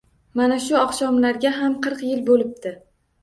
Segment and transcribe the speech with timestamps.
[0.37, 2.73] Mana shu oqshomlarga ham qirq yil bo’libdi…